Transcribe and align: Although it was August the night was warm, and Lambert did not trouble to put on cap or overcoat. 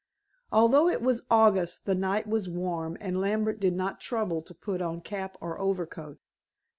Although 0.51 0.89
it 0.89 1.03
was 1.03 1.27
August 1.29 1.85
the 1.85 1.93
night 1.93 2.25
was 2.25 2.49
warm, 2.49 2.97
and 2.99 3.21
Lambert 3.21 3.59
did 3.59 3.75
not 3.75 4.01
trouble 4.01 4.41
to 4.41 4.55
put 4.55 4.81
on 4.81 5.01
cap 5.01 5.37
or 5.39 5.59
overcoat. 5.59 6.17